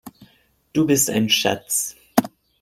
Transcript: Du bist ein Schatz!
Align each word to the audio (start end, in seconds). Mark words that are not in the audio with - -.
Du 0.73 0.87
bist 0.87 1.11
ein 1.11 1.29
Schatz! 1.29 1.95